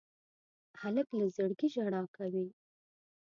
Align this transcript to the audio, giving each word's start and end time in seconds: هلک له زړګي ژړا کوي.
هلک 0.81 1.07
له 1.19 1.25
زړګي 1.35 1.67
ژړا 1.73 2.03
کوي. 2.15 2.47